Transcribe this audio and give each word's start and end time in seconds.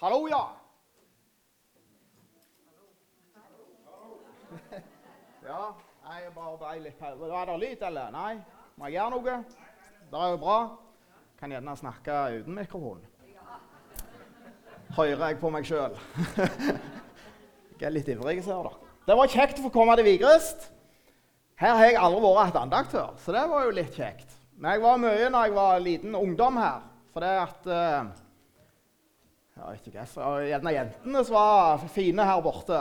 Hallo, 0.00 0.28
ja. 0.28 0.56
Ja, 5.44 5.58
jeg 6.08 6.30
bare 6.32 6.54
ble 6.56 6.70
litt. 6.86 7.02
Var 7.20 7.50
det 7.50 7.56
lyd, 7.60 7.82
eller? 7.84 8.08
Nei? 8.14 8.38
Må 8.80 8.88
jeg 8.88 8.96
gjøre 8.96 9.10
noe? 9.12 9.34
Det 10.08 10.22
er 10.22 10.32
jo 10.32 10.38
bra. 10.40 10.54
Kan 11.40 11.52
gjerne 11.52 11.74
snakke 11.76 12.16
uten 12.38 12.56
mikrofon. 12.56 13.02
Hører 14.96 15.26
jeg 15.26 15.38
på 15.42 15.52
meg 15.52 15.68
sjøl. 15.68 15.98
jeg 17.76 17.84
er 17.90 17.92
litt 17.92 18.08
ivrig, 18.08 18.38
ser 18.46 18.56
dere. 18.56 18.72
Det 19.04 19.18
var 19.20 19.34
kjekt 19.36 19.60
å 19.60 19.66
få 19.66 19.74
komme 19.74 19.98
til 20.00 20.08
Vigrest. 20.08 20.70
Her 21.60 21.76
har 21.76 21.90
jeg 21.90 22.00
aldri 22.00 22.24
vært 22.24 22.54
hatt 22.54 22.62
andakt 22.62 22.96
før, 22.96 23.12
så 23.20 23.36
det 23.36 23.44
var 23.52 23.68
jo 23.68 23.76
litt 23.76 24.00
kjekt. 24.00 24.32
Men 24.56 24.78
jeg 24.78 24.86
var 24.86 25.04
mye 25.04 25.28
når 25.28 25.50
jeg 25.50 25.56
var 25.60 25.86
liten 25.90 26.16
ungdom 26.16 26.56
her. 26.62 26.88
For 27.12 27.20
det 27.20 27.36
at 27.44 27.68
uh, 27.68 28.29
Jeg 29.56 29.66
vet 29.66 29.86
ikke 29.90 30.04
hva. 30.04 30.36
Gjerne 30.46 30.72
jentene 30.74 31.24
som 31.26 31.36
var 31.36 31.84
fine 31.92 32.26
her 32.26 32.42
borte. 32.44 32.80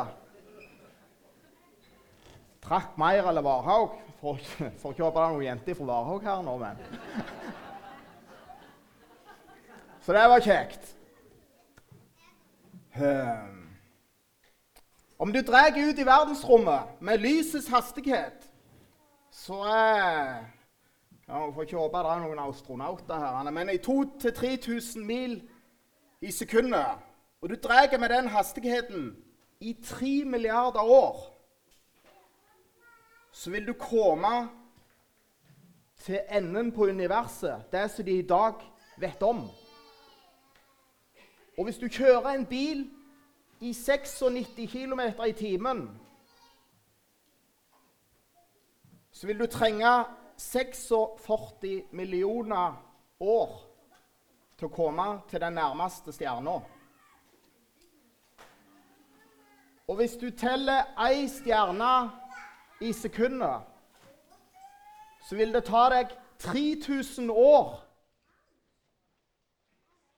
Trakk 2.64 2.98
mer 3.00 3.28
eller 3.32 3.44
Varhaug. 3.45 3.98
For 4.20 4.92
ikke 4.92 5.05
håpe 5.05 5.16
det 5.16 5.23
er 5.23 5.34
noen 5.34 5.45
jenter 5.45 5.78
fra 5.78 5.90
Varhaug 5.90 6.26
her 6.28 6.42
nå, 6.44 6.58
men 6.59 6.82
Så 10.04 10.16
det 10.16 10.26
var 10.32 10.42
kjekt. 10.44 10.95
Um, 13.00 13.70
om 15.20 15.31
du 15.34 15.40
drar 15.45 15.76
ut 15.78 16.00
i 16.00 16.06
verdensrommet 16.08 17.00
med 17.00 17.22
lysets 17.22 17.67
hastighet, 17.72 18.48
så 19.31 19.62
er 19.70 20.47
ja, 21.30 21.45
får 21.53 21.67
ikke 21.67 21.78
håpe 21.78 22.02
det 22.02 22.12
er 22.12 22.23
noen 22.23 22.42
astronauter 22.42 23.22
her, 23.22 23.52
men 23.53 23.70
i 23.70 23.78
2000-3000 23.86 25.06
mil 25.06 25.36
i 26.22 26.31
sekundet. 26.31 26.86
Og 27.42 27.50
du 27.50 27.56
drar 27.56 27.98
med 27.98 28.09
den 28.09 28.28
hastigheten 28.28 29.25
i 29.59 29.73
tre 29.84 30.23
milliarder 30.25 30.81
år, 30.81 31.36
så 33.31 33.50
vil 33.50 33.67
du 33.67 33.73
komme 33.73 34.50
til 36.00 36.20
enden 36.31 36.72
på 36.72 36.84
universet, 36.84 37.64
det 37.72 37.92
som 37.92 38.06
de 38.06 38.20
i 38.20 38.28
dag 38.28 38.53
vet 38.97 39.23
om. 39.23 39.50
Og 41.58 41.64
hvis 41.64 41.78
du 41.78 41.88
kjører 41.88 42.30
en 42.30 42.45
bil 42.45 42.90
i 43.62 43.73
96 43.73 44.72
km 44.72 45.00
i 45.28 45.31
timen, 45.31 46.00
så 49.12 49.28
vil 49.28 49.40
du 49.40 49.45
trenge 49.45 50.06
46 50.38 51.84
millioner 51.92 52.86
år 53.20 53.69
til 54.60 54.68
å 54.68 54.74
komme 54.74 55.08
til 55.32 55.42
den 55.42 55.56
nærmeste 55.56 56.12
stjerna. 56.14 56.60
Og 59.90 59.98
hvis 59.98 60.18
du 60.22 60.28
teller 60.36 60.92
ei 61.02 61.24
stjerne 61.32 61.94
i 62.86 62.92
sekundet, 62.94 63.64
så 65.26 65.38
vil 65.40 65.54
det 65.56 65.64
ta 65.68 65.88
deg 65.94 66.12
3000 66.44 67.32
år 67.32 67.80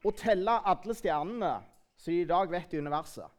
å 0.02 0.14
telle 0.18 0.58
alle 0.66 0.98
stjernene 0.98 1.54
som 2.02 2.12
de 2.12 2.24
i 2.24 2.28
dag 2.28 2.52
vet 2.52 2.74
i 2.74 2.82
universet. 2.82 3.30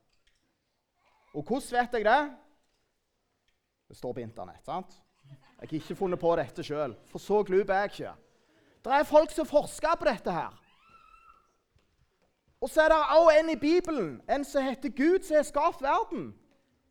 Og 1.33 1.43
hvordan 1.43 1.79
vet 1.81 1.99
jeg 1.99 2.07
det? 2.07 2.23
Det 3.89 3.99
står 3.99 4.15
på 4.15 4.23
Internett. 4.23 4.65
sant? 4.65 4.95
Jeg 5.29 5.69
har 5.69 5.79
ikke 5.79 5.97
funnet 5.99 6.21
på 6.21 6.33
dette 6.37 6.65
sjøl, 6.65 6.95
for 7.11 7.23
så 7.23 7.43
glup 7.47 7.71
er 7.71 7.85
jeg 7.85 7.93
ikke. 7.93 8.15
Det 8.83 8.93
er 8.97 9.07
folk 9.07 9.31
som 9.31 9.47
forsker 9.47 9.99
på 9.99 10.09
dette 10.09 10.33
her. 10.33 10.62
Og 12.63 12.71
så 12.71 12.83
er 12.83 12.89
det 12.89 12.97
også 12.97 13.39
en 13.41 13.51
i 13.51 13.57
Bibelen, 13.57 14.23
en 14.31 14.45
som 14.45 14.63
heter 14.63 14.89
Gud, 14.89 15.23
som 15.23 15.37
har 15.37 15.43
skapt 15.43 15.83
verden. 15.83 16.35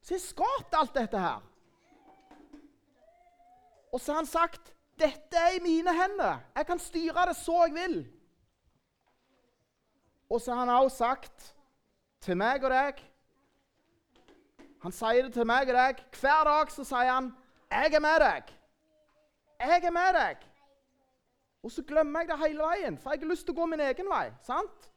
Som 0.02 0.16
har 0.16 0.20
skapt 0.20 0.76
alt 0.76 0.96
dette 0.96 1.20
her. 1.20 1.44
Og 3.92 4.00
så 4.00 4.12
har 4.12 4.20
han 4.20 4.26
sagt 4.26 4.74
dette 5.00 5.38
er 5.38 5.56
i 5.56 5.64
mine 5.64 5.94
hender. 6.02 6.38
Jeg 6.56 6.66
kan 6.66 6.80
styre 6.80 7.26
det 7.28 7.36
så 7.36 7.64
jeg 7.66 7.74
vil. 7.74 7.96
Og 10.30 10.42
så 10.42 10.54
har 10.54 10.59
han 10.59 10.70
også 10.70 10.98
sagt 10.98 11.56
til 12.22 12.38
meg 12.38 12.64
og 12.64 12.70
deg 12.70 13.00
Han 14.84 14.92
sier 14.92 15.24
det 15.24 15.34
til 15.34 15.46
meg 15.46 15.70
og 15.70 15.76
deg. 15.76 16.03
Hver 16.20 16.44
dag 16.44 16.72
så 16.72 16.84
sier 16.84 17.14
han 17.14 17.34
'Jeg 17.72 17.94
er 17.94 18.00
med 18.00 18.22
deg'. 18.22 18.53
Jeg 19.59 19.84
er 19.84 19.92
med 19.92 20.14
deg. 20.14 20.38
Og 21.64 21.72
så 21.72 21.84
glemmer 21.84 22.20
jeg 22.20 22.30
det 22.30 22.40
hele 22.40 22.64
veien, 22.64 22.98
for 22.98 23.12
jeg 23.12 23.20
har 23.20 23.28
lyst 23.28 23.46
til 23.46 23.53
å 23.53 23.62
gå 23.62 23.66
min 23.66 23.80
egen 23.80 24.09
vei. 24.09 24.32
sant? 24.44 24.90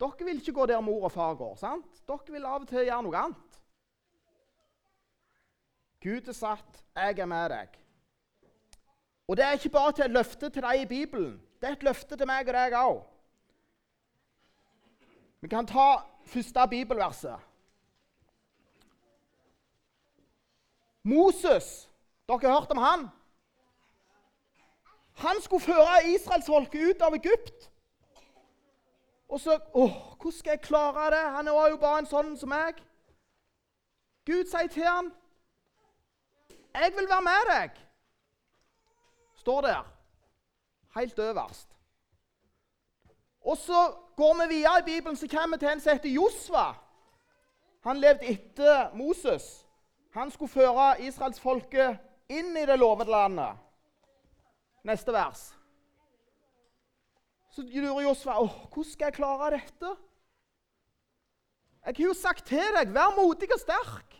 Dere 0.00 0.26
vil 0.26 0.40
ikke 0.40 0.52
gå 0.52 0.66
der 0.66 0.80
mor 0.80 1.04
og 1.04 1.12
far 1.12 1.34
går. 1.34 1.56
sant? 1.56 2.02
Dere 2.08 2.32
vil 2.32 2.46
av 2.46 2.62
og 2.62 2.68
til 2.68 2.86
gjøre 2.86 3.02
noe 3.02 3.16
annet. 3.16 3.60
Gud 6.04 6.28
er 6.28 6.32
satt, 6.32 6.84
'Jeg 6.94 7.18
er 7.18 7.26
med 7.26 7.50
deg'. 7.50 7.78
Og 9.28 9.36
det 9.36 9.44
er 9.44 9.52
ikke 9.52 9.68
bare 9.68 9.92
til 9.92 10.04
et 10.04 10.10
løfte 10.10 10.50
til 10.50 10.62
deg 10.62 10.80
i 10.80 10.86
Bibelen. 10.86 11.42
Det 11.60 11.68
er 11.68 11.72
et 11.72 11.82
løfte 11.82 12.16
til 12.16 12.26
meg 12.26 12.48
og 12.48 12.54
deg 12.54 12.72
òg. 12.72 13.04
Vi 15.40 15.48
kan 15.48 15.66
ta 15.66 16.02
første 16.24 16.68
bibelverset. 16.70 17.40
Moses, 21.02 21.88
dere 22.28 22.40
har 22.40 22.60
hørt 22.60 22.70
om 22.70 22.78
han? 22.78 23.08
Han 25.14 25.40
skulle 25.40 25.60
føre 25.60 26.14
israelsfolket 26.14 26.90
ut 26.90 27.02
av 27.02 27.14
Egypt. 27.14 27.70
Og 29.28 29.40
så 29.40 29.58
åh, 29.74 29.92
Hvordan 30.20 30.32
skal 30.32 30.50
jeg 30.50 30.60
klare 30.60 31.10
det? 31.10 31.30
Han 31.36 31.48
er 31.48 31.68
jo 31.70 31.76
bare 31.76 31.98
en 31.98 32.06
sånn 32.06 32.36
som 32.36 32.48
meg. 32.48 32.80
Gud 34.26 34.48
sier 34.48 34.68
til 34.68 34.84
ham, 34.84 35.12
'Jeg 36.74 36.92
vil 36.96 37.08
være 37.08 37.22
med 37.22 37.42
deg', 37.50 37.80
står 39.34 39.60
der. 39.60 39.84
Helt 40.94 41.18
øverst. 41.18 41.68
Og 43.40 43.56
så 43.56 43.94
går 44.16 44.34
vi 44.34 44.54
videre 44.54 44.78
i 44.78 44.82
Bibelen, 44.82 45.16
så 45.16 45.28
kommer 45.28 45.56
vi 45.56 45.60
til 45.60 45.68
en 45.68 45.80
som 45.80 45.92
heter 45.92 46.08
Josva. 46.08 46.74
Han 47.84 47.96
levde 47.96 48.24
etter 48.24 48.94
Moses. 48.94 49.66
Han 50.14 50.30
skulle 50.30 50.48
føre 50.48 51.00
israelsfolket 51.00 51.98
inn 52.28 52.56
i 52.56 52.66
det 52.66 52.78
lovede 52.78 53.10
landet. 53.10 53.58
Neste 54.84 55.12
vers. 55.12 55.54
Så 57.54 57.62
lurer 57.62 58.02
Josva 58.02 58.40
åh, 58.42 58.54
hvordan 58.66 58.90
skal 58.90 59.12
jeg 59.12 59.18
klare 59.20 59.52
dette. 59.54 59.94
Jeg 61.84 61.94
har 61.98 62.06
jo 62.08 62.14
sagt 62.16 62.46
til 62.48 62.78
deg, 62.78 62.90
vær 62.96 63.12
modig 63.14 63.46
og 63.54 63.60
sterk. 63.60 64.16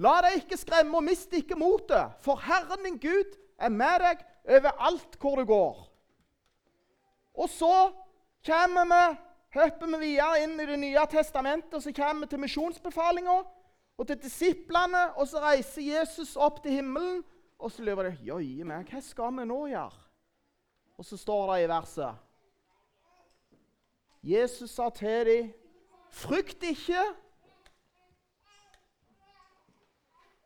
La 0.00 0.14
deg 0.24 0.38
ikke 0.40 0.56
skremme, 0.56 0.94
og 0.96 1.04
mist 1.04 1.34
ikke 1.36 1.58
motet, 1.58 2.14
for 2.24 2.40
Herren 2.40 2.86
din 2.86 2.96
Gud 3.02 3.34
er 3.60 3.74
med 3.74 4.00
deg 4.00 4.22
overalt 4.56 5.18
hvor 5.20 5.36
du 5.36 5.44
går. 5.50 5.82
Og 7.36 7.50
så 7.50 7.74
kommer 8.46 8.88
vi, 8.88 9.02
hopper 9.58 9.92
vi 9.92 10.00
videre 10.06 10.46
inn 10.46 10.56
i 10.60 10.68
Det 10.70 10.78
nye 10.80 11.04
testamentet, 11.12 11.74
og 11.76 11.84
så 11.84 11.92
kommer 11.92 12.24
vi 12.24 12.32
til 12.32 12.42
misjonsbefalinga 12.46 13.36
og 13.98 14.08
til 14.08 14.22
disiplene. 14.22 15.10
Og 15.20 15.28
så 15.28 15.42
reiser 15.44 15.84
Jesus 15.84 16.38
opp 16.40 16.62
til 16.62 16.80
himmelen, 16.80 17.20
og 17.60 17.70
så 17.70 17.84
lurer 17.84 18.10
de 18.10 18.30
Jøye 18.32 18.64
meg, 18.64 18.88
hva 18.88 19.04
skal 19.04 19.36
vi 19.36 19.46
nå 19.50 19.60
gjøre? 19.74 20.11
Og 21.02 21.06
så 21.06 21.16
står 21.18 21.48
det 21.50 21.62
i 21.64 21.66
verset 21.66 22.28
Jesus 24.22 24.70
sa 24.70 24.84
til 24.94 25.26
dem, 25.26 25.48
frykt 26.14 26.62
ikke. 26.62 27.00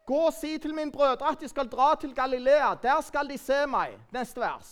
Gå 0.09 0.21
og 0.31 0.33
si 0.33 0.55
til 0.57 0.73
mine 0.73 0.95
brødre 0.95 1.29
at 1.29 1.45
de 1.45 1.51
skal 1.53 1.69
dra 1.69 1.91
til 2.01 2.15
Galilea. 2.17 2.71
Der 2.81 3.03
skal 3.05 3.29
de 3.29 3.37
se 3.37 3.59
meg. 3.69 3.99
Neste 4.17 4.41
vers. 4.41 4.71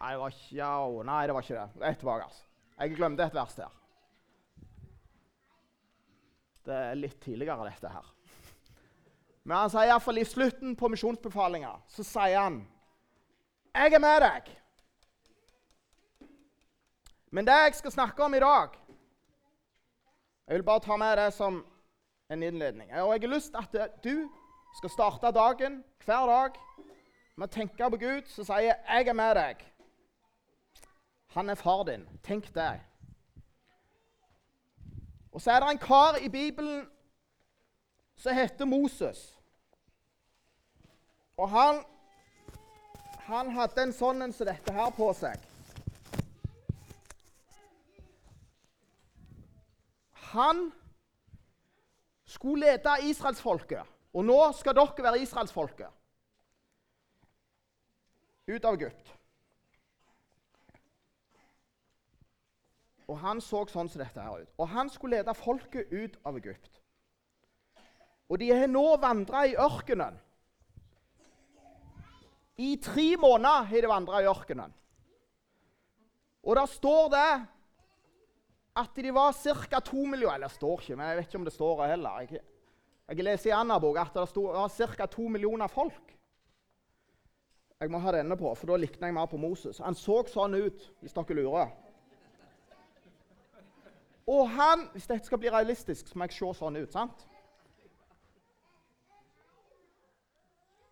Nei, 0.00 0.10
det 0.10 0.20
var 0.24 0.34
ikke, 0.34 0.50
ja, 0.58 0.72
nei, 1.12 1.20
det 1.30 1.38
var 1.38 1.46
ikke 1.46 1.60
det. 1.60 1.68
Det 1.78 1.86
er 1.86 2.00
tilbake. 2.02 2.26
altså. 2.26 2.42
Jeg 2.80 2.96
glemte 2.96 3.30
et 3.30 3.38
vers 3.38 3.54
der. 3.54 3.80
Det 6.66 6.82
er 6.90 6.98
litt 6.98 7.20
tidligere, 7.22 7.70
dette 7.70 7.94
her. 7.94 8.10
Men 9.44 9.60
han 9.60 9.70
sier 9.70 9.92
iallfall 9.92 10.18
i 10.18 10.26
slutten 10.26 10.74
på 10.74 10.90
misjonsbefalinga 10.90 11.76
så 11.86 12.10
sier 12.10 12.40
han 12.42 12.64
Jeg 13.74 13.92
er 13.92 13.98
med 13.98 14.20
deg. 14.20 14.48
Men 17.32 17.46
det 17.46 17.54
jeg 17.64 17.74
skal 17.74 17.92
snakke 17.92 18.24
om 18.24 18.34
i 18.34 18.40
dag 18.40 18.68
Jeg 20.46 20.54
vil 20.54 20.62
bare 20.62 20.80
ta 20.80 20.96
med 20.96 21.16
det 21.16 21.32
som 21.32 21.62
en 22.30 22.42
innledning. 22.42 22.90
Og 22.92 23.12
jeg 23.12 23.20
har 23.20 23.34
lyst 23.34 23.54
til 23.70 23.78
at 23.78 24.04
du 24.04 24.28
skal 24.76 24.90
starte 24.90 25.32
dagen 25.32 25.84
hver 26.04 26.26
dag 26.26 26.58
med 27.36 27.48
å 27.48 27.52
tenke 27.52 27.90
på 27.90 27.96
Gud, 27.96 28.28
som 28.28 28.44
sier 28.44 28.74
'Jeg 28.74 29.08
er 29.08 29.12
med 29.12 29.36
deg'. 29.36 29.64
Han 31.26 31.50
er 31.50 31.54
far 31.54 31.84
din. 31.84 32.08
Tenk 32.22 32.54
det. 32.54 32.80
Og 35.32 35.40
så 35.40 35.50
er 35.50 35.60
det 35.60 35.70
en 35.70 35.78
kar 35.78 36.16
i 36.20 36.28
Bibelen 36.28 36.88
som 38.16 38.34
heter 38.34 38.64
Moses. 38.64 39.38
Og 41.36 41.48
han, 41.50 41.84
han 43.26 43.50
hadde 43.54 43.82
en 43.86 43.94
sånn 43.94 44.22
en 44.24 44.34
som 44.34 44.48
dette 44.48 44.74
her 44.74 44.90
på 44.96 45.08
seg. 45.14 45.40
Han 50.32 50.70
skulle 52.24 52.72
lede 52.72 52.98
israelsfolket. 53.08 53.88
Og 54.12 54.24
nå 54.28 54.38
skal 54.56 54.76
dere 54.76 55.04
være 55.06 55.22
israelsfolket. 55.24 55.88
Ut 58.48 58.64
av 58.64 58.76
Egypt. 58.76 59.12
Og 63.08 63.18
han 63.20 63.40
så 63.44 63.62
sånn 63.68 63.90
som 63.92 64.00
dette 64.00 64.24
her 64.24 64.42
ut. 64.42 64.52
Og 64.58 64.68
han 64.72 64.90
skulle 64.92 65.20
lede 65.20 65.36
folket 65.36 65.92
ut 65.92 66.18
av 66.24 66.36
Egypt. 66.40 66.80
Og 68.32 68.40
de 68.40 68.48
har 68.52 68.70
nå 68.70 68.84
vandra 69.00 69.44
i 69.46 69.56
ørkenen. 69.60 70.16
I 72.62 72.76
tre 72.82 73.08
måneder 73.18 73.66
har 73.70 73.84
de 73.84 73.90
vandra 73.90 74.20
i 74.22 74.28
ørkenen. 74.30 74.72
Og 76.42 76.56
der 76.58 76.70
står 76.70 77.10
det 77.14 77.32
at 78.82 78.96
de 78.96 79.12
var 79.14 79.34
ca. 79.34 79.80
to 79.80 80.06
millioner 80.06 80.34
Eller 80.34 80.48
det 80.48 80.56
står 80.56 80.80
ikke, 80.80 80.96
men 80.96 81.08
jeg 81.08 81.16
vet 81.16 81.28
ikke 81.28 81.38
om 81.38 81.44
det 81.44 81.52
står 81.52 81.84
heller. 81.86 82.20
Jeg, 82.20 82.42
jeg 83.08 83.24
leser 83.26 83.50
i 83.50 83.54
Anna 83.56 83.78
bok 83.78 83.98
at 84.00 84.14
det 84.14 84.26
var 84.36 84.68
ca. 84.96 85.06
to 85.06 85.28
millioner 85.28 85.68
folk. 85.68 86.16
Jeg 87.82 87.90
må 87.90 87.98
ha 87.98 88.12
denne 88.14 88.36
på, 88.38 88.54
for 88.54 88.70
da 88.70 88.78
likner 88.78 89.10
jeg 89.10 89.14
mer 89.16 89.26
på 89.26 89.40
Moses. 89.42 89.80
Han 89.82 89.96
så 89.98 90.20
sånn 90.30 90.54
ut, 90.54 90.84
hvis 91.02 91.16
dere 91.16 91.34
lurer. 91.34 91.72
Og 94.30 94.46
han 94.54 94.86
Hvis 94.92 95.08
dette 95.10 95.26
skal 95.26 95.40
bli 95.42 95.50
realistisk, 95.50 96.06
så 96.06 96.18
må 96.18 96.28
jeg 96.28 96.36
se 96.36 96.52
sånn 96.60 96.78
ut. 96.78 96.92
sant? 96.92 97.26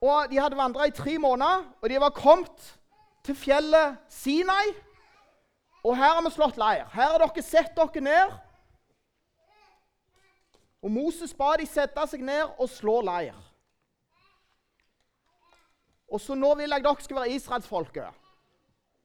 Og 0.00 0.30
De 0.30 0.38
hadde 0.40 0.56
vandra 0.56 0.86
i 0.88 0.94
tre 0.96 1.18
måneder, 1.18 1.66
og 1.82 1.88
de 1.88 2.00
var 2.00 2.16
kommet 2.16 2.70
til 3.24 3.36
fjellet 3.36 3.98
Sinai. 4.08 4.72
Og 5.84 5.96
her 5.96 6.14
har 6.16 6.24
vi 6.24 6.32
slått 6.32 6.56
leir. 6.60 6.86
Her 6.92 7.12
har 7.12 7.20
dere 7.22 7.44
sett 7.44 7.76
dere 7.76 8.04
ned. 8.04 8.32
Og 10.80 10.92
Moses 10.92 11.32
ba 11.36 11.52
de 11.60 11.66
sette 11.68 12.06
seg 12.08 12.24
ned 12.24 12.56
og 12.56 12.68
slå 12.72 13.00
leir. 13.04 13.36
Og 16.10 16.20
så 16.20 16.34
nå 16.34 16.54
vil 16.58 16.72
jeg 16.72 16.84
dere 16.84 17.04
skal 17.04 17.20
være 17.20 17.36
israelsfolket. 17.36 18.16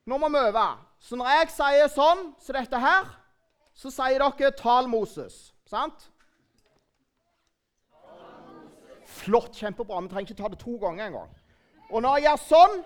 Nå 0.05 0.17
må 0.21 0.29
vi 0.31 0.41
øve. 0.47 0.65
Så 0.99 1.17
når 1.19 1.31
jeg 1.33 1.53
sier 1.53 1.91
sånn 1.91 2.23
som 2.39 2.41
så 2.47 2.55
dette 2.55 2.79
her, 2.81 3.07
så 3.75 3.91
sier 3.91 4.19
dere 4.23 4.51
'tal 4.51 4.87
Moses'. 4.87 5.51
Sant? 5.67 6.09
Flott. 9.25 9.55
Kjempebra. 9.57 10.01
Vi 10.05 10.11
trenger 10.13 10.29
ikke 10.29 10.41
ta 10.43 10.51
det 10.53 10.61
to 10.61 10.77
ganger 10.81 11.09
engang. 11.09 11.31
Og 11.89 12.01
når 12.01 12.19
jeg 12.19 12.29
gjør 12.29 12.43
sånn 12.49 12.83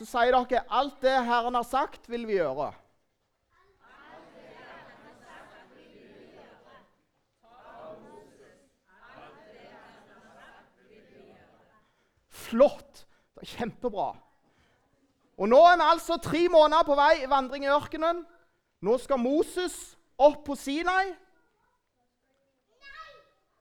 så 0.00 0.06
sier 0.08 0.32
dere 0.32 0.62
alt 0.72 1.02
det 1.04 1.12
Herren 1.28 1.58
har 1.58 1.64
sagt, 1.68 2.06
vil 2.08 2.22
vi 2.24 2.38
gjøre. 2.38 2.70
Flott. 12.32 13.04
Det 13.36 13.44
er 13.44 13.52
kjempebra. 13.58 14.14
Og 15.36 15.52
Nå 15.52 15.60
er 15.68 15.76
vi 15.76 15.84
altså 15.84 16.16
tre 16.16 16.46
måneder 16.48 16.88
på 16.88 16.96
vei 16.96 17.12
i 17.20 17.28
vandring 17.28 17.68
i 17.68 17.72
ørkenen. 17.72 18.24
Nå 18.80 18.96
skal 19.04 19.20
Moses 19.20 19.76
opp 20.16 20.46
på 20.48 20.56
Sinai 20.56 21.12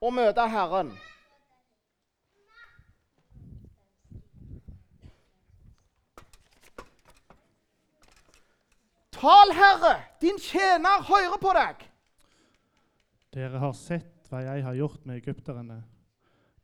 og 0.01 0.13
møte 0.13 0.47
Herren. 0.49 0.91
Tal, 9.19 9.51
Herre, 9.51 9.95
din 10.21 10.37
tjener 10.39 11.03
hører 11.03 11.39
på 11.41 11.51
deg. 11.57 11.81
Dere 13.35 13.59
har 13.59 13.73
sett 13.75 14.29
hva 14.31 14.39
jeg 14.45 14.63
har 14.63 14.77
gjort 14.77 15.03
med 15.05 15.19
egypterne. 15.19 15.81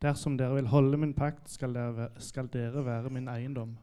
Dersom 0.02 0.38
dere 0.40 0.56
vil 0.56 0.70
holde 0.72 0.98
min 1.02 1.12
pakt, 1.18 1.50
skal 1.52 1.76
dere, 1.76 2.08
skal 2.24 2.48
dere 2.54 2.86
være 2.86 3.12
min 3.12 3.28
eiendom. 3.32 3.76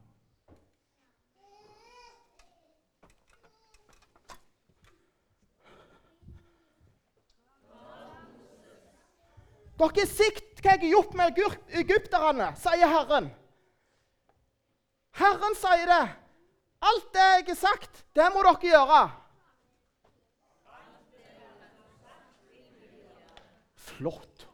Dere 9.82 10.06
sett 10.06 10.60
hva 10.62 10.76
jeg 10.76 10.84
har 10.84 10.92
gjort 10.92 11.14
med 11.18 11.38
egypterne, 11.80 12.52
sier 12.60 12.86
Herren. 12.86 13.32
Herren 15.18 15.56
sier 15.58 15.90
det. 15.90 16.04
Alt 16.82 17.08
det 17.14 17.24
jeg 17.26 17.48
har 17.48 17.58
sagt, 17.58 18.04
det 18.14 18.28
må 18.34 18.44
dere 18.46 18.70
gjøre. 18.70 19.00
Flott. 23.88 24.46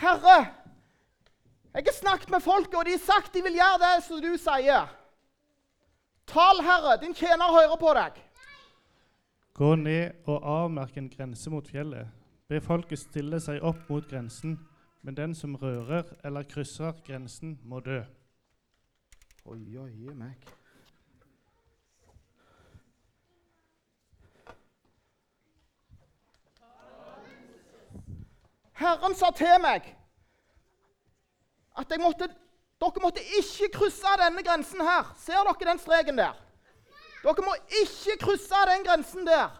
Herre, 0.00 0.38
jeg 1.74 1.84
har 1.90 1.98
snakket 1.98 2.30
med 2.30 2.42
folket, 2.42 2.78
og 2.78 2.86
de 2.86 2.94
har 2.96 3.04
sagt 3.04 3.34
de 3.34 3.42
vil 3.44 3.58
gjøre 3.58 3.82
det 3.82 3.94
som 4.06 4.22
du 4.22 4.32
sier. 4.38 4.88
Tal, 6.30 6.62
Herre, 6.62 7.00
din 7.02 7.14
tjener 7.18 7.50
hører 7.58 7.78
på 7.82 7.98
deg. 7.98 8.26
Gå 9.54 9.74
ned 9.76 10.26
og 10.26 10.40
avmerk 10.46 10.96
en 10.96 11.10
grense 11.10 11.50
mot 11.50 11.68
fjellet. 11.68 12.08
Be 12.48 12.60
folket 12.60 12.98
stille 12.98 13.40
seg 13.42 13.62
opp 13.62 13.88
mot 13.90 14.06
grensen 14.08 14.58
men 15.02 15.16
den 15.16 15.34
som 15.34 15.56
rører 15.56 16.04
eller 16.24 16.42
krysser 16.42 16.92
grensen, 17.06 17.58
må 17.64 17.80
dø. 17.80 18.02
Oi, 19.44 19.76
oi, 19.78 20.14
meg. 20.14 20.36
Herren 28.80 29.14
sa 29.16 29.28
til 29.36 29.56
meg 29.60 29.88
at 31.80 31.92
måtte, 32.00 32.28
dere 32.80 33.02
måtte 33.02 33.24
ikke 33.38 33.70
krysse 33.72 34.12
denne 34.20 34.44
grensen 34.44 34.80
her. 34.84 35.12
Ser 35.20 35.44
dere 35.48 35.68
den 35.72 35.80
streken 35.80 36.20
der? 36.20 36.36
Dere 37.20 37.44
må 37.44 37.54
ikke 37.82 38.16
krysse 38.22 38.62
den 38.70 38.84
grensen 38.86 39.26
der. 39.28 39.50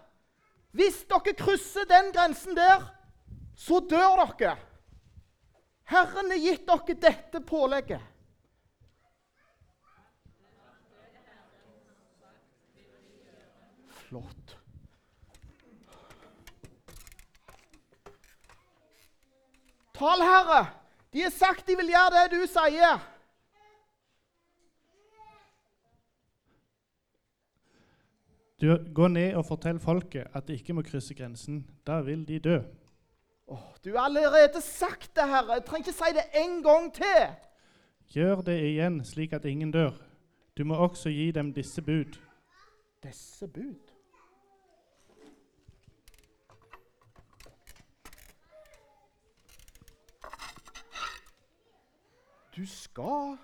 Hvis 0.77 1.03
dere 1.11 1.35
krysser 1.37 1.85
den 1.91 2.13
grensen 2.15 2.57
der, 2.57 2.87
så 3.57 3.81
dør 3.91 4.25
dere. 4.39 4.57
Herren 5.91 6.31
har 6.31 6.41
gitt 6.41 6.67
dere 6.69 6.97
dette 7.03 7.43
pålegget. 7.45 8.01
Flott. 14.07 14.57
Tal, 20.01 20.23
Herre. 20.25 20.67
De 21.13 21.23
har 21.23 21.31
sagt 21.35 21.67
de 21.67 21.77
vil 21.77 21.91
gjøre 21.93 22.15
det 22.15 22.39
du 22.39 22.47
sier. 22.49 23.03
Du, 28.61 28.77
Gå 28.95 29.09
ned 29.09 29.35
og 29.35 29.47
fortell 29.49 29.79
folket 29.81 30.27
at 30.37 30.49
de 30.49 30.59
ikke 30.59 30.75
må 30.77 30.83
krysse 30.85 31.15
grensen. 31.17 31.63
Da 31.87 32.01
vil 32.05 32.27
de 32.29 32.39
dø. 32.39 32.59
Oh, 33.47 33.73
du 33.85 33.91
har 33.97 34.05
allerede 34.05 34.61
sagt 34.61 35.17
det, 35.17 35.25
Herre. 35.29 35.53
Jeg 35.53 35.65
trenger 35.65 35.89
ikke 35.89 35.99
si 35.99 36.13
det 36.15 36.27
en 36.43 36.63
gang 36.63 36.95
til. 36.95 37.23
Gjør 38.15 38.41
det 38.41 38.59
igjen, 38.61 39.05
slik 39.05 39.33
at 39.33 39.45
ingen 39.45 39.73
dør. 39.73 39.91
Du 40.59 40.65
må 40.65 40.75
også 40.75 41.09
gi 41.09 41.31
dem 41.31 41.55
disse 41.55 41.83
bud. 41.83 42.19
Disse 43.03 43.49
bud? 43.49 43.91
Du 52.57 52.67
skal, 52.67 53.39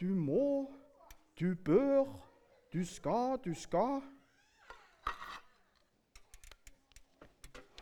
du 0.00 0.06
må, 0.06 0.70
du 1.40 1.54
bør, 1.64 2.04
du 2.72 2.84
skal, 2.84 3.38
du 3.44 3.54
skal. 3.54 4.00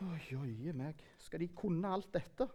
Oi, 0.02 0.35
oi 0.35 0.73
meg. 0.75 0.99
Skal 1.23 1.42
de 1.44 1.49
kunne 1.54 1.90
alt 1.94 2.09
dette? 2.14 2.49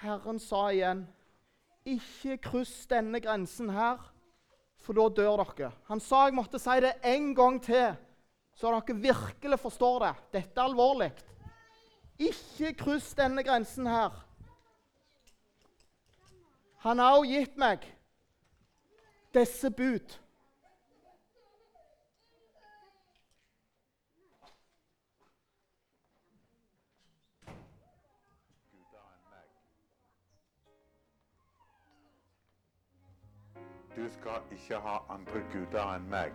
Herren 0.00 0.38
sa 0.40 0.70
igjen, 0.72 1.02
'Ikke 1.84 2.38
kryss 2.40 2.86
denne 2.88 3.20
grensen 3.20 3.68
her, 3.68 3.98
for 4.78 4.96
da 4.96 5.08
dør 5.08 5.44
dere.' 5.44 5.72
Han 5.88 6.00
sa 6.00 6.24
jeg 6.24 6.34
måtte 6.34 6.58
si 6.58 6.80
det 6.80 6.94
en 7.04 7.34
gang 7.34 7.60
til, 7.62 7.96
så 8.54 8.72
dere 8.72 8.96
virkelig 8.96 9.58
forstår 9.60 9.98
det. 10.06 10.14
Dette 10.32 10.60
er 10.60 10.64
alvorlig. 10.64 11.12
Ikke 12.18 12.72
kryss 12.74 13.14
denne 13.14 13.44
grensen 13.44 13.86
her. 13.86 14.29
Han 16.80 16.98
har 16.98 17.10
også 17.12 17.30
gitt 17.30 17.56
meg 17.60 17.82
disse 19.34 19.70
bud. 19.70 20.16
Du 33.96 34.06
skal 34.10 34.40
ikke 34.50 34.78
ha 34.80 34.96
andre 35.12 35.42
guder 35.52 35.92
enn 35.98 36.08
meg. 36.08 36.32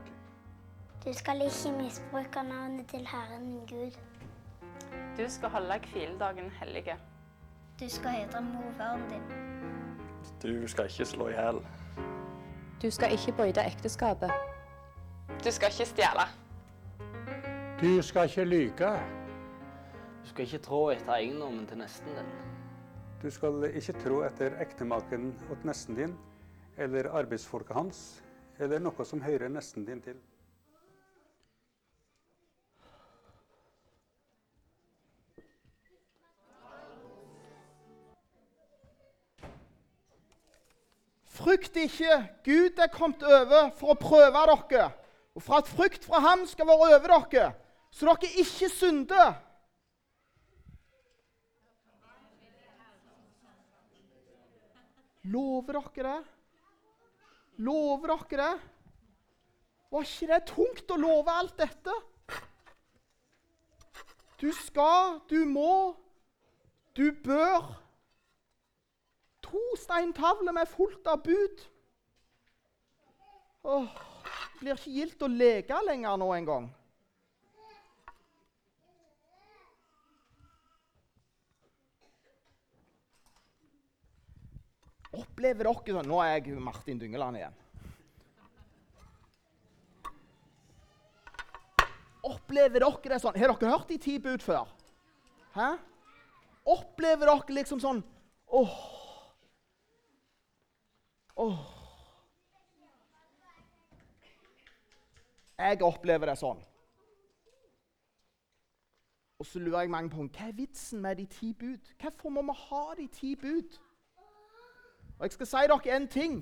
Du 1.05 1.13
skal 1.13 1.41
ikke 1.41 1.73
misbruke 1.79 2.43
navnet 2.43 2.85
til 2.93 3.07
Herren 3.07 3.49
din 3.49 3.65
Gud. 3.73 3.97
Du 5.17 5.25
skal 5.29 5.49
holde 5.49 5.79
kvildagen 5.89 6.49
hellige. 6.61 6.99
Du 7.79 7.89
skal 7.89 8.09
hedre 8.09 8.41
morfaren 8.41 9.09
din. 9.09 9.54
Du 10.41 10.67
skal 10.67 10.89
ikke 10.89 11.05
slå 11.05 11.27
i 11.31 11.35
hjel. 11.37 11.61
Du 12.81 12.89
skal 12.91 13.11
ikke 13.15 13.31
bryte 13.37 13.63
ekteskapet. 13.65 14.31
Du 15.43 15.51
skal 15.51 15.71
ikke 15.73 15.85
stjele. 15.89 16.25
Du 17.81 18.01
skal 18.01 18.29
ikke 18.29 18.45
lyge. 18.45 18.91
Du 20.23 20.29
skal 20.29 20.45
ikke 20.45 20.63
trå 20.65 20.81
etter 20.93 21.15
eiendommen 21.15 21.65
til 21.69 21.77
nesten 21.77 22.17
din. 22.17 22.29
Du 23.21 23.29
skal 23.31 23.63
ikke 23.71 23.93
tro 24.03 24.21
etter 24.25 24.55
ektemaken 24.61 25.31
til 25.49 25.67
nesten 25.67 25.97
din, 25.97 26.15
eller 26.77 27.11
arbeidsfolket 27.15 27.75
hans, 27.75 27.99
eller 28.59 28.79
noe 28.83 29.05
som 29.05 29.21
hører 29.23 29.49
nesten 29.49 29.85
din 29.87 30.01
til. 30.01 30.17
Frykt 41.35 41.75
ikke. 41.75 42.19
Gud 42.45 42.79
er 42.79 42.91
kommet 42.93 43.23
over 43.23 43.71
for 43.75 43.91
å 43.93 43.99
prøve 43.99 44.45
dere. 44.71 44.91
Og 45.35 45.43
for 45.43 45.59
at 45.59 45.67
frykt 45.67 46.05
fra 46.07 46.21
ham 46.23 46.45
skal 46.47 46.69
være 46.69 46.95
over 46.95 47.11
dere, 47.31 47.49
så 47.91 48.07
dere 48.07 48.31
ikke 48.39 48.69
synder. 48.71 49.33
Lover 55.25 55.81
dere 55.81 56.07
det? 56.07 56.23
Lover 57.65 58.13
dere 58.13 58.41
det? 58.45 58.71
Var 59.91 60.05
ikke 60.07 60.27
det 60.31 60.41
tungt 60.49 60.91
å 60.91 60.99
love 60.99 61.31
alt 61.39 61.57
dette? 61.59 61.93
Du 64.39 64.51
skal, 64.53 65.21
du 65.31 65.45
må, 65.47 65.95
du 66.95 67.09
bør. 67.23 67.84
To 69.55 69.75
steintavler 69.79 70.51
med 70.51 70.67
fullt 70.67 71.07
av 71.07 71.21
bud. 71.23 71.61
Åh, 73.63 73.85
det 74.53 74.59
blir 74.59 74.75
ikke 74.75 74.95
gildt 74.97 75.21
å 75.23 75.29
leke 75.31 75.77
lenger 75.87 76.17
nå 76.19 76.25
engang. 76.35 76.65
Opplever 85.15 85.69
dere 85.69 85.95
sånn 85.95 86.09
Nå 86.11 86.19
er 86.19 86.33
jeg 86.33 86.59
Martin 86.59 86.99
Dyngeland 86.99 87.39
igjen. 87.39 87.55
Opplever 92.27 92.83
dere 92.83 93.13
det 93.13 93.21
sånn 93.23 93.39
Har 93.39 93.55
dere 93.55 93.71
hørt 93.71 93.87
de 93.93 94.01
ti 94.03 94.17
bud 94.19 94.43
før? 94.43 94.67
Hæ? 95.55 95.71
Opplever 96.75 97.31
dere 97.31 97.57
liksom 97.61 97.79
sånn 97.79 98.03
Åh. 98.51 98.94
Jeg 105.65 105.81
opplever 105.81 106.29
det 106.29 106.37
sånn. 106.37 106.59
Og 109.39 109.47
så 109.49 109.59
lurer 109.59 109.81
jeg 109.81 109.91
mange 109.91 110.11
på 110.13 110.21
hva 110.21 110.47
er 110.47 110.53
vitsen 110.55 111.01
med 111.01 111.17
de 111.17 111.25
ti 111.25 111.53
bud. 111.53 111.89
Hvorfor 112.01 112.29
må 112.29 112.43
vi 112.45 112.55
ha 112.59 112.83
de 112.99 113.07
ti 113.11 113.33
bud? 113.35 113.79
Og 115.17 115.25
jeg 115.25 115.33
skal 115.33 115.49
si 115.49 115.63
dere 115.71 115.95
en 115.95 116.07
ting. 116.07 116.37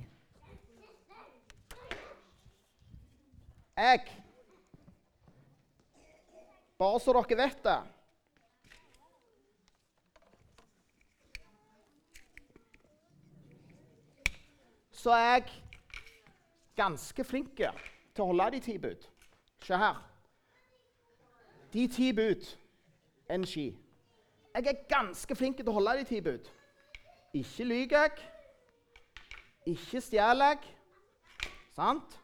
Jeg 3.78 4.06
Bare 6.78 7.00
så 7.00 7.14
dere 7.16 7.38
vet 7.38 7.64
det 7.64 7.80
Så 14.92 15.12
er 15.12 15.24
jeg 15.34 15.50
ganske 16.76 17.24
flink 17.24 17.58
til 17.58 18.22
å 18.24 18.30
holde 18.30 18.52
de 18.54 18.60
ti 18.64 18.78
bud. 18.78 19.13
Se 19.64 19.78
her. 19.78 20.10
De 21.74 21.88
ti 21.88 22.14
bud 22.14 22.58
en 23.30 23.46
ski. 23.46 23.78
Jeg 24.56 24.68
er 24.68 24.84
ganske 24.90 25.36
flink 25.36 25.58
til 25.58 25.72
å 25.72 25.78
holde 25.78 25.96
de 26.02 26.04
ti 26.10 26.20
bud. 26.22 26.50
Ikke 27.34 27.66
lyver 27.66 27.96
jeg. 28.04 28.28
Ikke 29.74 30.02
stjeler 30.04 30.54
jeg. 30.54 30.74
Sant? 31.74 32.20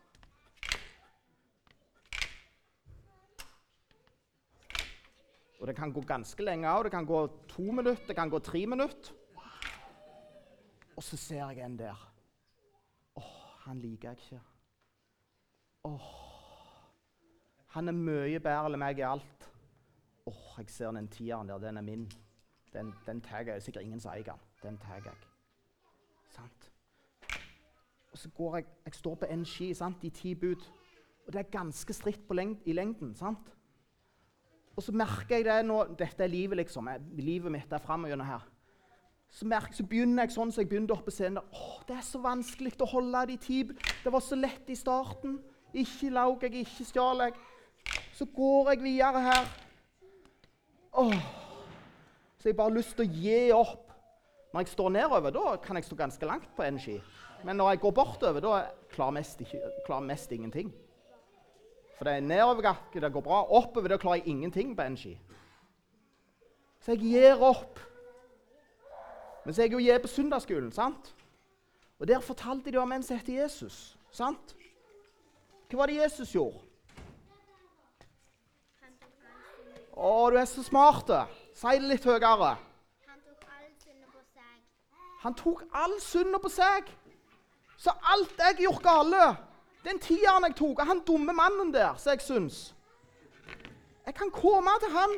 Og 5.60 5.68
det 5.68 5.76
kan 5.76 5.92
gå 5.96 6.04
ganske 6.08 6.44
lenge 6.44 6.70
òg. 6.70 6.84
Det 6.88 6.92
kan 6.92 7.08
gå 7.08 7.26
to 7.48 7.72
minutter, 7.72 8.06
det 8.08 8.16
kan 8.16 8.30
gå 8.30 8.40
tre 8.40 8.66
minutter. 8.68 9.16
Og 10.96 11.04
så 11.04 11.18
ser 11.18 11.50
jeg 11.50 11.64
en 11.66 11.80
der. 11.80 12.08
Åh, 13.16 13.36
han 13.66 13.80
liker 13.80 14.10
jeg 14.10 14.18
ikke. 14.18 14.42
Åh, 15.88 16.29
han 17.76 17.88
er 17.88 17.94
mye 17.94 18.40
bedre 18.42 18.72
enn 18.72 18.82
meg 18.82 19.00
i 19.00 19.06
alt. 19.06 19.46
Åh, 20.30 20.58
jeg 20.58 20.72
ser 20.74 20.92
den 20.96 21.08
tieren 21.08 21.50
der. 21.50 21.62
Den 21.62 21.78
er 21.78 21.86
min. 21.86 22.08
Den, 22.74 22.94
den 23.06 23.22
tar 23.22 23.46
jeg. 23.46 23.62
Sikkert 23.62 23.86
ingen 23.86 24.02
som 24.02 24.14
eier 24.14 24.32
den. 24.32 24.42
Den 24.64 24.78
tar 24.82 25.02
jeg. 25.06 25.14
Sant? 26.34 26.72
Og 28.12 28.18
så 28.18 28.30
går 28.30 28.56
jeg 28.58 28.66
Jeg 28.86 28.94
står 28.94 29.16
på 29.16 29.26
en 29.30 29.46
ski, 29.46 29.74
sant, 29.74 30.04
i 30.04 30.10
ti 30.10 30.34
bud. 30.36 30.66
Og 31.28 31.34
det 31.34 31.40
er 31.40 31.52
ganske 31.52 31.94
stritt 31.94 32.32
lengd, 32.34 32.58
i 32.66 32.74
lengden. 32.74 33.16
sant? 33.16 33.54
Og 34.76 34.84
så 34.84 34.92
merker 34.92 35.36
jeg 35.36 35.46
det 35.46 35.66
nå 35.66 35.84
Dette 36.00 36.24
er 36.24 36.28
livet, 36.28 36.58
liksom. 36.58 36.88
Jeg, 36.88 37.02
livet 37.18 37.52
mitt 37.52 37.74
er 37.74 37.78
framover 37.78 38.24
her. 38.24 38.48
Så, 39.30 39.46
merker, 39.46 39.74
så 39.74 39.84
begynner 39.86 40.26
jeg 40.26 40.34
sånn 40.34 40.52
som 40.52 40.64
jeg 40.64 40.70
begynte 40.70 40.96
oppe 40.96 41.12
på 41.12 41.14
scenen. 41.14 41.38
der. 41.38 41.54
Åh, 41.54 41.84
det 41.88 41.98
er 42.00 42.02
så 42.02 42.22
vanskelig 42.24 42.74
å 42.82 42.90
holde 42.90 43.26
de 43.30 43.38
ti 43.38 43.64
bud. 43.64 43.78
Det 44.04 44.14
var 44.14 44.26
så 44.26 44.36
lett 44.36 44.70
i 44.70 44.76
starten. 44.76 45.38
Ikke 45.74 46.10
laug 46.10 46.42
jeg, 46.42 46.64
ikke 46.66 46.88
stjal 46.88 47.28
jeg. 47.28 47.38
Så 48.20 48.26
går 48.36 48.74
jeg 48.74 48.84
videre 48.84 49.22
her. 49.22 49.46
Åh. 50.94 51.14
Så 52.40 52.50
jeg 52.50 52.56
bare 52.56 52.68
har 52.68 52.76
lyst 52.76 52.98
til 52.98 53.08
å 53.08 53.14
gi 53.16 53.38
opp. 53.56 53.94
Når 54.52 54.66
jeg 54.66 54.72
står 54.74 54.92
nedover, 54.92 55.32
da 55.32 55.54
kan 55.64 55.80
jeg 55.80 55.88
stå 55.88 55.96
ganske 55.96 56.28
langt 56.28 56.50
på 56.58 56.66
en 56.66 56.82
ski. 56.84 56.98
Men 57.48 57.56
når 57.56 57.70
jeg 57.72 57.82
går 57.86 57.96
bortover, 57.96 58.44
da 58.44 58.58
klarer 58.92 59.14
jeg 59.14 59.18
mest, 59.22 59.46
ikke, 59.46 59.72
klarer 59.88 60.08
mest 60.10 60.36
ingenting. 60.36 60.76
For 61.96 62.10
det 62.10 62.18
er 62.18 62.28
nedoverbakke, 62.28 63.00
det 63.00 63.14
går 63.16 63.24
bra. 63.24 63.42
Oppover 63.56 63.96
da 63.96 64.02
klarer 64.02 64.20
jeg 64.20 64.36
ingenting 64.36 64.76
på 64.76 64.84
en 64.84 65.00
ski. 65.00 65.16
Så 66.84 66.98
jeg 66.98 67.06
gir 67.08 67.40
opp. 67.40 67.80
Men 69.46 69.54
så 69.54 69.62
er 69.62 69.70
jeg 69.70 69.78
jo 69.78 69.86
gir 69.86 70.04
på 70.04 70.12
søndagsskolen, 70.12 70.74
sant? 70.76 71.14
Og 72.00 72.08
der 72.12 72.20
fortalte 72.20 72.72
de 72.72 72.84
om 72.84 72.92
en 72.92 73.04
som 73.04 73.16
heter 73.16 73.46
Jesus. 73.46 73.96
sant? 74.12 74.58
Hva 75.70 75.86
var 75.86 75.88
det 75.88 76.02
Jesus 76.02 76.36
gjorde? 76.36 76.66
Å, 80.00 80.30
du 80.32 80.38
er 80.40 80.48
så 80.48 80.64
smart. 80.64 81.12
Si 81.60 81.76
det 81.76 81.90
litt 81.90 82.06
høyere. 82.08 82.54
Han 83.10 83.20
tok 83.20 83.44
all 83.52 83.76
synda 83.84 84.08
på 84.08 84.22
seg. 84.24 84.56
Han 85.26 85.36
tok 85.36 85.64
all 85.76 85.96
synda 86.00 86.40
på 86.40 86.52
seg. 86.54 86.94
Så 87.80 87.92
alt 88.14 88.40
jeg 88.40 88.64
gjorde 88.64 88.84
galt, 88.84 89.44
den 89.84 90.00
tieren 90.04 90.48
jeg 90.48 90.56
tok 90.60 90.80
av 90.84 90.92
han 90.92 91.04
dumme 91.08 91.36
mannen 91.36 91.72
der, 91.72 91.94
som 91.96 92.12
jeg 92.12 92.22
syns 92.26 92.58
Jeg 94.04 94.16
kan 94.18 94.32
komme 94.36 94.74
til 94.84 94.92
han 94.92 95.14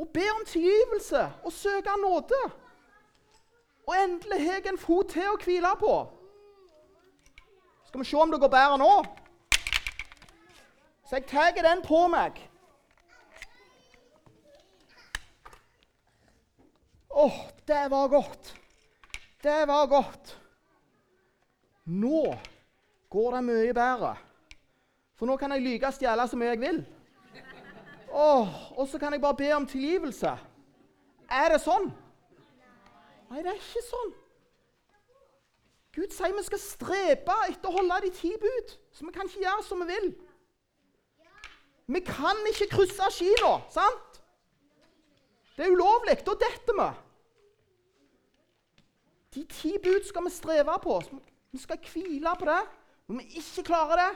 og 0.00 0.08
be 0.08 0.24
om 0.32 0.44
tilgivelse 0.46 1.26
og 1.44 1.52
søke 1.52 1.96
nåde. 2.00 2.38
Og 3.86 3.94
endelig 4.04 4.38
har 4.40 4.60
jeg 4.60 4.70
en 4.70 4.78
fot 4.78 5.08
til 5.12 5.28
å 5.28 5.36
hvile 5.44 5.72
på. 5.80 5.94
Skal 7.88 8.00
vi 8.00 8.06
se 8.08 8.16
om 8.16 8.32
det 8.32 8.40
går 8.40 8.52
bedre 8.54 8.78
nå? 8.80 8.94
Så 11.04 11.18
jeg 11.18 11.26
tar 11.28 11.52
den 11.52 11.82
på 11.84 12.06
meg. 12.08 12.38
Åh, 17.10 17.38
det 17.66 17.90
var 17.90 18.08
godt. 18.08 18.54
Det 19.42 19.66
var 19.68 19.86
godt. 19.86 20.36
Nå 21.84 22.38
går 23.10 23.34
det 23.34 23.44
mye 23.44 23.74
bedre. 23.74 24.14
For 25.18 25.26
nå 25.26 25.36
kan 25.36 25.52
jeg 25.52 25.64
lyge 25.64 25.88
og 25.88 25.96
stjele 25.96 26.26
så 26.28 26.38
mye 26.38 26.54
jeg 26.54 26.60
vil. 26.60 26.80
Åh, 28.10 28.54
og 28.78 28.88
så 28.88 28.98
kan 28.98 29.12
jeg 29.12 29.22
bare 29.22 29.36
be 29.36 29.50
om 29.54 29.66
tilgivelse. 29.66 30.32
Er 31.30 31.52
det 31.52 31.60
sånn? 31.62 31.90
Nei, 33.30 33.42
det 33.42 33.52
er 33.52 33.58
ikke 33.58 33.84
sånn. 33.86 34.12
Gud 35.94 36.14
sier 36.14 36.34
vi 36.34 36.42
skal 36.46 36.62
strebe 36.62 37.36
etter 37.50 37.70
å 37.70 37.74
holde 37.74 38.00
de 38.06 38.10
ti 38.14 38.30
bud, 38.38 38.74
så 38.94 39.06
vi 39.06 39.14
kan 39.14 39.26
ikke 39.26 39.42
gjøre 39.42 39.66
som 39.66 39.82
vi 39.82 39.90
vil. 39.90 40.10
Vi 41.90 42.02
kan 42.06 42.38
ikke 42.50 42.70
krysse 42.76 43.10
Kina, 43.16 43.56
sant? 43.74 44.09
Det 45.56 45.66
er 45.66 45.74
ulovlig. 45.74 46.18
Da 46.26 46.36
detter 46.40 46.78
vi. 46.80 46.88
De 49.34 49.44
ti 49.46 49.76
bud 49.82 50.06
skal 50.08 50.26
vi 50.26 50.32
streve 50.34 50.76
på. 50.82 50.96
Vi 51.50 51.58
skal 51.58 51.78
hvile 51.92 52.34
på 52.38 52.48
det. 52.48 52.62
Når 53.10 53.18
vi 53.18 53.40
ikke 53.42 53.66
klarer 53.66 53.98
det, 53.98 54.10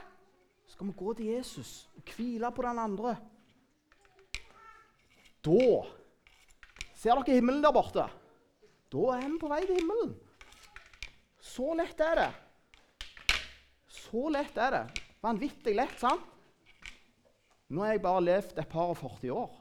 skal 0.71 0.87
vi 0.87 0.97
gå 0.97 1.15
til 1.19 1.33
Jesus 1.35 1.89
og 1.97 2.15
hvile 2.15 2.51
på 2.55 2.63
den 2.63 2.79
andre. 2.79 3.17
Da 5.45 5.65
Ser 7.05 7.19
dere 7.21 7.37
himmelen 7.37 7.61
der 7.61 7.75
borte? 7.75 8.07
Da 8.89 9.03
er 9.13 9.27
vi 9.29 9.39
på 9.43 9.49
vei 9.51 9.59
til 9.67 9.77
himmelen. 9.77 10.15
Så 11.37 11.75
lett 11.77 11.99
er 12.01 12.17
det. 12.17 12.31
Så 13.93 14.31
lett 14.33 14.57
er 14.57 14.73
det. 14.73 15.03
Vanvittig 15.21 15.75
lett, 15.77 15.99
sant? 16.01 16.25
Nå 17.69 17.85
har 17.85 17.93
jeg 17.93 18.05
bare 18.07 18.23
levd 18.25 18.57
et 18.63 18.71
par 18.71 18.95
og 18.95 18.97
40 19.03 19.35
år. 19.37 19.53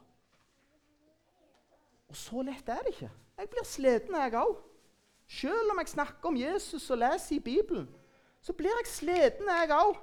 Og 2.14 2.18
så 2.18 2.42
lett 2.46 2.68
er 2.70 2.78
det 2.86 2.92
ikke. 2.92 3.10
Jeg 3.38 3.48
blir 3.50 3.64
sliten, 3.66 4.14
jeg 4.14 4.34
òg. 4.38 4.58
Selv 5.26 5.72
om 5.72 5.80
jeg 5.80 5.88
snakker 5.90 6.28
om 6.30 6.36
Jesus 6.38 6.84
og 6.94 7.00
leser 7.00 7.32
i 7.34 7.42
Bibelen, 7.42 7.88
så 8.40 8.52
blir 8.54 8.70
jeg 8.70 8.86
sliten, 8.86 9.48
jeg 9.50 9.72
òg. 9.74 9.96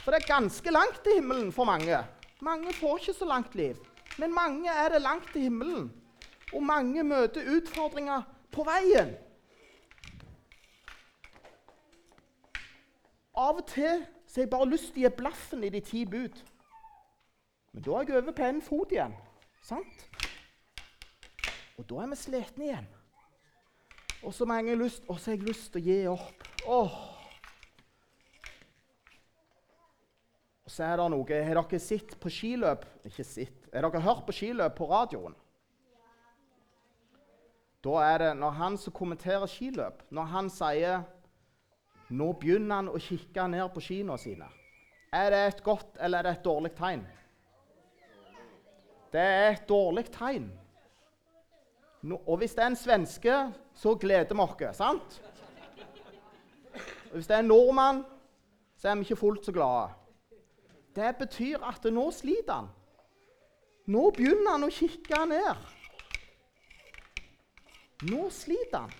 For 0.00 0.14
det 0.14 0.22
er 0.22 0.30
ganske 0.30 0.72
langt 0.72 1.02
til 1.04 1.18
himmelen 1.18 1.52
for 1.52 1.68
mange. 1.68 1.98
Mange 2.40 2.72
får 2.72 3.02
ikke 3.02 3.16
så 3.18 3.28
langt 3.28 3.54
liv. 3.54 3.76
Men 4.18 4.32
mange 4.32 4.70
er 4.70 4.88
det 4.88 5.02
langt 5.02 5.28
til 5.32 5.42
himmelen. 5.42 5.92
Og 6.54 6.62
mange 6.62 7.04
møter 7.04 7.52
utfordringer 7.52 8.22
på 8.52 8.64
veien. 8.64 9.12
Av 13.36 13.60
og 13.60 13.66
til 13.68 14.06
så 14.24 14.40
har 14.40 14.46
jeg 14.46 14.56
bare 14.56 14.72
lyst 14.72 14.94
til 14.94 15.04
å 15.04 15.08
gi 15.10 15.16
blaffen 15.20 15.68
i 15.68 15.74
de 15.76 15.84
ti 15.84 16.06
bud. 16.08 16.44
Men 17.72 17.84
da 17.84 18.00
er 18.00 18.08
jeg 18.08 18.22
over 18.22 18.32
på 18.32 18.48
én 18.48 18.64
fot 18.64 18.96
igjen. 18.96 19.12
Sant? 19.60 20.08
Og 21.78 21.86
da 21.90 22.02
er 22.04 22.12
vi 22.12 22.18
slitne 22.18 22.68
igjen. 22.68 22.86
Og 24.24 24.32
så 24.32 24.46
har 24.48 24.62
jeg 24.62 24.78
lyst, 24.78 25.72
til 25.72 25.80
å 25.80 25.84
gi 25.84 25.98
opp. 26.08 26.46
Åh. 26.64 26.94
Og 30.64 30.72
så 30.72 30.86
er 30.86 30.96
det 30.96 31.08
noe 31.12 31.40
Har 31.44 31.58
dere 31.60 31.80
sett 31.82 32.14
på 32.16 32.30
skiløp 32.32 32.86
Ikke 33.04 33.24
sett. 33.26 33.66
Har 33.74 33.84
dere 33.84 34.00
hørt 34.00 34.24
på 34.24 34.32
skiløp 34.32 34.78
på 34.78 34.88
radioen? 34.88 35.36
Da 37.84 37.98
er 38.00 38.18
det 38.22 38.30
når 38.40 38.56
han 38.56 38.78
som 38.80 38.94
kommenterer 38.96 39.44
skiløp, 39.50 40.06
når 40.08 40.30
han 40.32 40.48
sier 40.48 41.02
Nå 42.14 42.30
begynner 42.40 42.80
han 42.80 42.88
å 42.88 43.00
kikke 43.00 43.44
ned 43.50 43.66
på 43.74 43.82
skiene 43.84 44.16
sine. 44.20 44.48
Er 45.12 45.30
det 45.32 45.40
et 45.48 45.62
godt 45.64 45.98
eller 46.00 46.20
er 46.20 46.26
det 46.26 46.32
et 46.38 46.44
dårlig 46.44 46.72
tegn? 46.76 47.04
Det 49.12 49.22
er 49.22 49.50
et 49.52 49.68
dårlig 49.68 50.04
tegn. 50.12 50.48
No, 52.04 52.18
og 52.26 52.36
hvis 52.36 52.52
det 52.52 52.62
er 52.62 52.66
en 52.66 52.76
svenske, 52.76 53.34
så 53.74 53.94
gleder 53.96 54.34
vi 54.36 54.40
oss, 54.44 54.76
sant? 54.76 55.20
Og 57.08 57.14
hvis 57.16 57.26
det 57.26 57.36
er 57.36 57.40
en 57.40 57.48
nordmann, 57.48 58.02
så 58.76 58.90
er 58.90 58.98
vi 59.00 59.06
ikke 59.06 59.16
fullt 59.16 59.46
så 59.46 59.52
glade. 59.52 59.86
Det 60.96 61.14
betyr 61.16 61.64
at 61.64 61.86
nå 61.88 62.10
sliter 62.12 62.52
han. 62.52 62.68
Nå 63.86 64.10
begynner 64.16 64.50
han 64.50 64.66
å 64.66 64.72
kikke 64.72 65.22
ned. 65.30 65.64
Nå 68.10 68.28
sliter 68.32 68.84
han. 68.84 68.92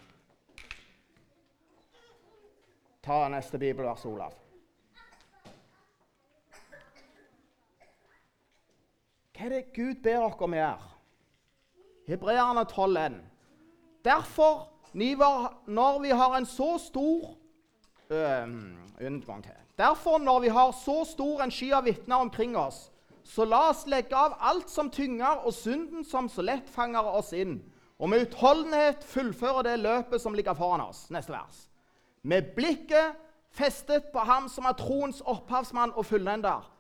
Ta 3.05 3.21
neste 3.29 3.61
bibelvers, 3.61 4.07
Olav. 4.09 4.33
Hva 9.35 9.45
er 9.45 9.57
det 9.59 9.63
Gud 9.77 10.01
ber 10.01 10.25
oss 10.25 10.41
om 10.41 10.57
å? 10.57 10.94
Hebreerne 12.07 12.61
12,1. 12.61 13.13
Derfor, 14.05 14.69
når 15.67 15.99
vi 16.03 16.09
har 16.09 16.37
en 16.37 16.47
så 16.47 16.79
stor 16.79 17.37
øh, 18.11 18.49
Derfor, 19.79 20.19
når 20.19 20.41
vi 20.41 20.49
har 20.49 20.71
så 20.71 21.05
stor 21.05 21.43
en 21.43 21.51
sky 21.51 21.73
av 21.73 21.85
vitner 21.85 22.17
omkring 22.17 22.57
oss, 22.57 22.91
så 23.25 23.45
la 23.45 23.71
oss 23.71 23.87
legge 23.87 24.17
av 24.17 24.37
alt 24.41 24.71
som 24.71 24.91
tynger, 24.91 25.47
og 25.47 25.53
synden 25.53 26.05
som 26.05 26.29
så 26.29 26.43
lett 26.43 26.69
fanger 26.71 27.03
oss 27.03 27.33
inn, 27.33 27.63
og 27.99 28.11
med 28.11 28.27
utholdenhet 28.27 29.05
fullføre 29.05 29.63
det 29.65 29.79
løpet 29.81 30.21
som 30.21 30.35
ligger 30.35 30.55
foran 30.55 30.85
oss. 30.85 31.09
Neste 31.11 31.33
vers. 31.33 31.69
Med 32.23 32.53
blikket 32.57 33.17
festet 33.51 34.05
på 34.13 34.19
ham 34.19 34.49
som 34.49 34.65
er 34.65 34.77
troens 34.79 35.23
opphavsmann 35.25 35.95
og 35.97 36.07
fullender, 36.07 36.71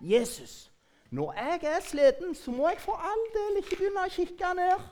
Jesus. 0.00 0.73
Når 1.14 1.32
jeg 1.38 1.60
er 1.70 1.80
sliten, 1.84 2.34
så 2.34 2.50
må 2.50 2.68
jeg 2.72 2.80
for 2.82 2.98
all 2.98 3.24
del 3.34 3.60
ikke 3.60 3.76
begynne 3.78 4.02
å 4.02 4.10
kikke 4.10 4.50
ned 4.58 4.86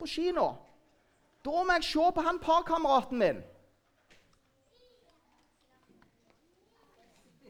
på 0.00 0.08
kino. 0.10 0.46
Da 1.46 1.62
må 1.62 1.76
jeg 1.76 1.86
se 1.86 2.06
på 2.16 2.24
han 2.26 2.40
parkameraten 2.42 3.20
min. 3.20 3.38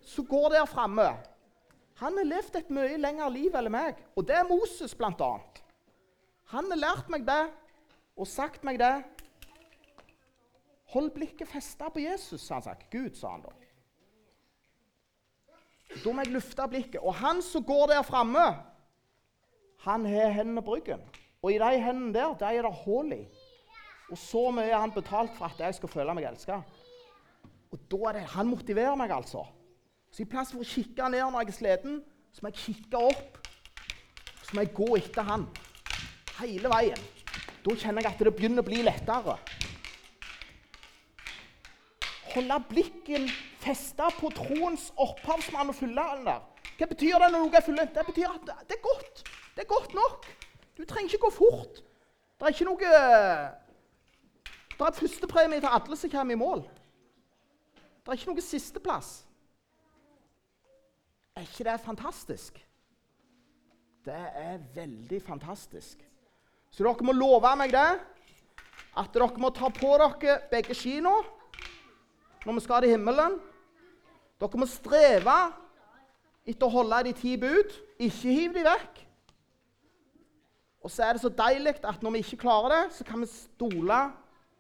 Som 0.05 0.27
går 0.29 0.51
der 0.57 0.69
framme. 0.69 1.09
Han 2.03 2.19
har 2.19 2.29
levd 2.29 2.59
et 2.61 2.75
mye 2.75 2.99
lengre 3.01 3.31
liv 3.33 3.57
enn 3.57 3.71
meg, 3.73 3.99
og 4.17 4.29
det 4.29 4.37
er 4.41 4.49
Moses 4.49 4.93
bl.a. 4.97 5.33
Han 6.53 6.69
har 6.73 6.83
lært 6.83 7.11
meg 7.13 7.25
det 7.29 7.43
og 8.17 8.29
sagt 8.29 8.65
meg 8.67 8.81
det. 8.83 8.95
Hold 10.93 11.13
blikket 11.15 11.49
festa 11.49 11.89
på 11.89 12.03
Jesus, 12.03 12.43
sa 12.43 12.59
han 12.59 12.67
sagt. 12.67 12.89
Gud, 12.93 13.15
sa 13.17 13.37
han 13.37 13.45
da. 13.47 13.60
Da 15.91 16.13
må 16.13 16.23
jeg 16.23 16.35
lufte 16.35 16.67
blikket. 16.71 17.01
Og 17.03 17.15
han 17.19 17.43
som 17.43 17.65
går 17.67 17.91
der 17.91 18.03
framme, 18.07 18.45
han 19.85 20.05
har 20.07 20.35
hendene 20.37 20.63
på 20.63 20.77
ryggen. 20.77 21.03
Og 21.43 21.55
i 21.55 21.59
de 21.59 21.79
hendene 21.81 22.15
der 22.15 22.37
de 22.39 22.59
er 22.59 22.67
det 22.67 22.75
hull 22.85 23.13
i. 23.17 23.25
Og 24.11 24.19
så 24.19 24.51
mye 24.55 24.71
er 24.71 24.79
han 24.79 24.93
betalt 24.93 25.37
for 25.39 25.47
at 25.47 25.61
jeg 25.63 25.79
skal 25.79 25.93
føle 25.93 26.15
meg 26.15 26.27
elska. 26.31 26.61
Og 27.71 27.79
da 27.91 27.97
er 28.09 28.19
det, 28.19 28.23
Han 28.35 28.47
motiverer 28.51 28.95
meg, 28.99 29.11
altså. 29.11 29.45
Så 30.11 30.25
i 30.25 30.27
plass 30.27 30.51
for 30.51 30.63
å 30.63 30.67
kikke 30.67 31.09
ned 31.09 31.23
når 31.23 31.45
jeg 31.45 31.53
er 31.53 31.59
sliten, 31.59 32.01
må 32.43 32.51
jeg 32.51 32.63
kikke 32.65 32.99
opp. 32.99 33.39
Så 34.43 34.55
må 34.55 34.65
jeg 34.65 34.75
gå 34.75 34.89
etter 34.97 35.27
han 35.27 35.47
hele 36.41 36.71
veien. 36.73 37.03
Da 37.63 37.77
kjenner 37.77 38.03
jeg 38.03 38.13
at 38.15 38.23
det 38.25 38.35
begynner 38.35 38.65
å 38.65 38.67
bli 38.67 38.83
lettere. 38.83 39.37
Holde 42.31 42.59
blikken 42.69 43.27
festa 43.59 44.11
på 44.15 44.31
troens 44.35 44.91
opphavsmann 45.01 45.73
og 45.73 45.77
fullender. 45.79 46.43
Hva 46.79 46.87
betyr 46.89 47.19
det 47.19 47.31
når 47.33 47.43
noe 47.43 47.57
er 47.59 47.65
fullendt? 47.65 47.97
Det 47.97 48.07
betyr 48.07 48.31
at 48.31 48.53
det 48.69 48.77
er 48.77 48.85
godt. 48.85 49.25
Det 49.57 49.65
er 49.65 49.71
godt 49.71 49.97
nok. 49.97 50.29
Du 50.79 50.85
trenger 50.85 51.11
ikke 51.11 51.27
gå 51.27 51.31
fort. 51.35 51.81
Det 52.39 52.47
er 52.47 52.55
ikke 52.55 52.69
noe 52.71 52.93
Det 54.77 54.87
er 54.87 54.97
førstepremie 54.97 55.61
til 55.61 55.69
alle 55.69 55.97
som 55.99 56.13
kommer 56.13 56.33
i 56.37 56.41
mål. 56.41 56.63
Det 58.01 58.09
er 58.09 58.17
ikke 58.17 58.33
noe 58.33 58.45
sisteplass. 58.45 59.11
Er 61.37 61.45
ikke 61.45 61.67
det 61.69 61.81
fantastisk? 61.85 62.63
Det 64.05 64.23
er 64.35 64.63
veldig 64.75 65.21
fantastisk. 65.23 66.01
Så 66.71 66.87
dere 66.87 67.05
må 67.05 67.13
love 67.13 67.51
meg 67.61 67.75
det, 67.75 67.91
at 68.97 69.13
dere 69.13 69.29
må 69.43 69.51
ta 69.53 69.69
på 69.75 69.93
dere 70.01 70.39
begge 70.51 70.75
skiene 70.79 71.13
når 72.47 72.57
vi 72.57 72.65
skal 72.65 72.85
til 72.85 72.95
himmelen. 72.95 73.39
Dere 74.41 74.61
må 74.61 74.69
streve 74.69 75.37
etter 76.49 76.67
å 76.67 76.73
holde 76.73 77.03
de 77.09 77.15
ti 77.17 77.37
bud. 77.41 77.75
Ikke 78.01 78.35
hiv 78.37 78.57
de 78.57 78.65
vekk. 78.65 79.01
Og 80.81 80.93
så 80.93 81.05
er 81.05 81.17
det 81.17 81.23
så 81.25 81.29
deilig 81.29 81.77
at 81.85 82.03
når 82.03 82.15
vi 82.15 82.23
ikke 82.25 82.41
klarer 82.47 82.73
det, 82.73 82.85
så 82.97 83.05
kan 83.05 83.21
vi 83.21 83.29
stole 83.29 83.99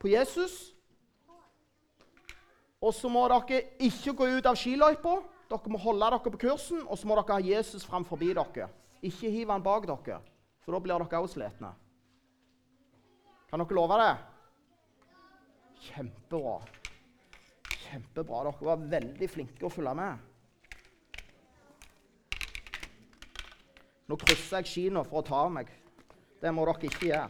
på 0.00 0.10
Jesus. 0.12 0.74
Og 2.80 2.92
så 2.96 3.08
må 3.12 3.26
dere 3.28 3.62
ikke 3.80 4.16
gå 4.16 4.28
ut 4.36 4.48
av 4.48 4.58
skiløypa. 4.60 5.14
Dere 5.50 5.72
må 5.72 5.80
holde 5.80 6.10
dere 6.12 6.20
på 6.32 6.40
kursen, 6.40 6.82
og 6.86 6.98
så 6.98 7.08
må 7.08 7.16
dere 7.16 7.38
ha 7.38 7.44
Jesus 7.44 7.86
framfor 7.88 8.20
dere. 8.20 8.68
Ikke 9.00 9.32
hiv 9.32 9.50
han 9.50 9.64
bak 9.64 9.88
dere, 9.88 10.20
for 10.60 10.76
da 10.76 10.82
blir 10.84 11.00
dere 11.00 11.22
også 11.24 11.40
slitne. 11.40 11.72
Kan 13.50 13.64
dere 13.64 13.76
love 13.80 13.98
det? 14.00 14.12
Kjempebra. 15.88 16.79
Kjempebra. 17.90 18.44
Dere 18.46 18.68
var 18.70 18.88
veldig 18.94 19.28
flinke 19.30 19.66
å 19.66 19.72
følge 19.72 19.94
med. 19.98 20.26
Nå 24.10 24.16
krysser 24.18 24.62
jeg 24.62 24.70
kina 24.70 25.04
for 25.06 25.20
å 25.20 25.26
ta 25.26 25.44
av 25.44 25.52
meg. 25.54 25.68
Det 26.40 26.50
må 26.54 26.64
dere 26.66 26.88
ikke 26.88 27.10
gjøre. 27.10 27.28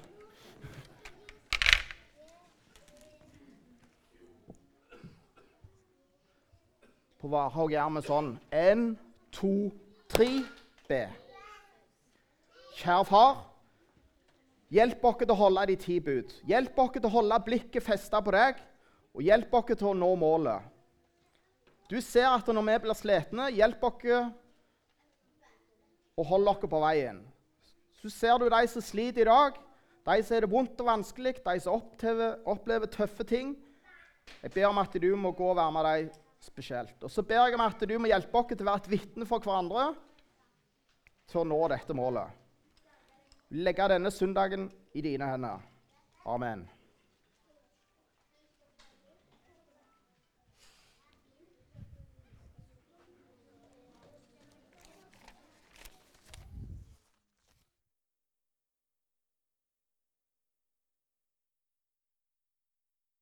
På 7.20 7.28
Varhaug 7.28 7.72
gjør 7.74 7.90
vi 7.98 8.02
sånn. 8.06 8.30
Én, 8.56 8.84
to, 9.36 9.52
tre, 10.08 10.28
be. 10.88 11.02
Kjære 12.78 13.04
far. 13.10 13.42
Hjelp 14.72 15.04
oss 15.04 15.18
til 15.20 15.34
å 15.34 15.36
holde 15.36 15.66
de 15.68 15.76
ti 15.82 15.98
bud. 16.00 16.32
Hjelp 16.48 16.78
oss 16.80 16.94
til 16.94 17.08
å 17.10 17.12
holde 17.18 17.42
blikket 17.44 17.84
festa 17.84 18.22
på 18.24 18.32
deg, 18.32 18.56
og 19.14 19.24
hjelp 19.24 19.54
oss 19.58 19.72
til 19.72 19.90
å 19.90 19.96
nå 19.96 20.10
målet. 20.18 20.66
Du 21.90 21.98
ser 22.04 22.28
at 22.30 22.46
når 22.46 22.66
vi 22.68 22.76
blir 22.84 22.98
slitne, 22.98 23.48
hjelp 23.50 23.82
oss 23.88 24.06
og 26.20 26.28
hold 26.28 26.52
oss 26.52 26.62
på 26.62 26.82
veien. 26.84 27.24
Så 28.00 28.12
ser 28.12 28.38
du 28.38 28.46
de 28.48 28.60
som 28.70 28.84
sliter 28.84 29.24
i 29.24 29.28
dag, 29.28 29.58
de 30.06 30.22
som 30.22 30.36
har 30.36 30.46
det 30.46 30.52
vondt 30.52 30.80
og 30.80 30.88
vanskelig, 30.88 31.34
de 31.44 31.56
som 31.60 31.80
opplever, 31.80 32.38
opplever 32.48 32.90
tøffe 32.92 33.26
ting. 33.26 33.56
Jeg 34.40 34.54
ber 34.54 34.70
om 34.70 34.80
at 34.80 34.94
du 35.02 35.10
må 35.18 35.34
gå 35.36 35.50
og 35.50 35.58
være 35.58 35.74
med 35.74 35.88
dem 35.90 36.10
spesielt. 36.40 36.96
Og 37.04 37.10
så 37.12 37.24
ber 37.26 37.42
jeg 37.44 37.58
om 37.58 37.66
at 37.66 37.82
du 37.82 37.96
må 37.98 38.08
hjelpe 38.08 38.40
oss 38.40 38.52
til 38.54 38.64
å 38.64 38.70
være 38.70 38.84
et 38.84 38.92
vitne 38.94 39.28
for 39.28 39.44
hverandre 39.44 39.90
til 41.30 41.42
å 41.42 41.48
nå 41.50 41.60
dette 41.72 41.96
målet. 41.96 42.36
Legge 43.50 43.88
denne 43.90 44.12
søndagen 44.14 44.70
i 44.94 45.02
dine 45.02 45.26
hender. 45.26 45.64
Amen. 46.30 46.68